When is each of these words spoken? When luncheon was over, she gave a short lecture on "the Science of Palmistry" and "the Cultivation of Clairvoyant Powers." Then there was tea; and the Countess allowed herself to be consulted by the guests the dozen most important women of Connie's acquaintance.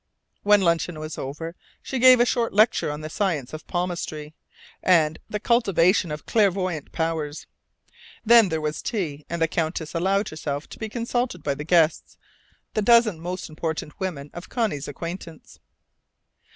When 0.41 0.61
luncheon 0.61 0.97
was 0.99 1.19
over, 1.19 1.53
she 1.83 1.99
gave 1.99 2.19
a 2.19 2.25
short 2.25 2.53
lecture 2.53 2.89
on 2.89 3.01
"the 3.01 3.07
Science 3.07 3.53
of 3.53 3.67
Palmistry" 3.67 4.33
and 4.81 5.19
"the 5.29 5.39
Cultivation 5.39 6.11
of 6.11 6.25
Clairvoyant 6.25 6.91
Powers." 6.91 7.45
Then 8.25 8.49
there 8.49 8.59
was 8.61 8.81
tea; 8.81 9.27
and 9.29 9.39
the 9.39 9.47
Countess 9.47 9.93
allowed 9.93 10.29
herself 10.29 10.67
to 10.69 10.79
be 10.79 10.89
consulted 10.89 11.43
by 11.43 11.53
the 11.53 11.63
guests 11.63 12.17
the 12.73 12.81
dozen 12.81 13.19
most 13.19 13.47
important 13.47 13.99
women 13.99 14.31
of 14.33 14.49
Connie's 14.49 14.87
acquaintance. 14.87 15.59